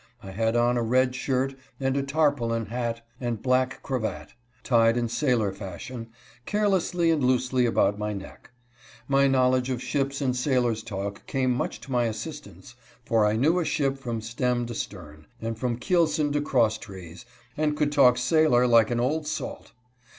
I 0.23 0.31
had 0.31 0.55
on 0.55 0.77
a 0.77 0.81
red 0.81 1.13
shirt 1.13 1.53
and 1.79 1.95
a 1.95 2.01
tarpaulin 2.01 2.65
hat 2.65 3.05
and 3.19 3.39
black 3.39 3.83
cravat, 3.83 4.33
tied 4.63 4.97
in 4.97 5.07
sailor 5.07 5.51
fashion, 5.53 6.07
carelessly 6.47 7.11
and 7.11 7.23
loosely 7.23 7.67
about 7.67 7.99
my 7.99 8.11
neck. 8.11 8.49
My 9.07 9.27
knowledge 9.27 9.69
of 9.69 9.79
ships 9.79 10.19
and 10.19 10.35
sailor's 10.35 10.81
talk 10.81 11.27
came 11.27 11.51
much 11.51 11.81
to 11.81 11.91
my 11.91 12.05
assistance, 12.05 12.73
for 13.05 13.27
I 13.27 13.35
knew 13.35 13.59
a 13.59 13.63
ship 13.63 13.95
from 13.95 14.21
stem 14.21 14.65
to 14.65 14.73
stern, 14.73 15.27
and 15.39 15.55
from 15.55 15.77
keelson 15.77 16.31
to 16.33 16.41
cross 16.41 16.79
trees, 16.79 17.27
and 17.55 17.77
could 17.77 17.91
talk 17.91 18.17
sailor 18.17 18.65
like 18.65 18.89
an 18.89 18.99
"old 18.99 19.27
salt." 19.27 19.71